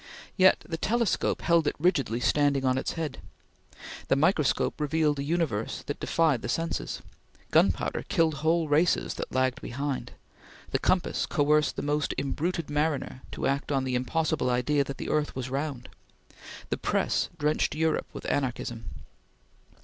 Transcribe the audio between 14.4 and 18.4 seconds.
idea that the earth was round; the press drenched Europe with